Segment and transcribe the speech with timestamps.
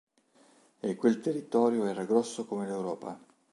[0.87, 3.21] E quel territorio era grosso come l'Europa.